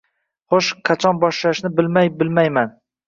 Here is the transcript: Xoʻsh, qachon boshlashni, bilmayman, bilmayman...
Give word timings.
Xoʻsh, 0.53 0.69
qachon 0.89 1.21
boshlashni, 1.25 1.71
bilmayman, 1.81 2.17
bilmayman... 2.23 2.73